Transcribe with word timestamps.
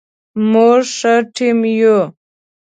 موږ 0.51 0.79
ښه 0.97 1.13
ټیم 1.35 1.59
یو 1.79 1.97